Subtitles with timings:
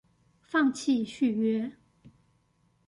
[0.41, 1.73] 放棄續約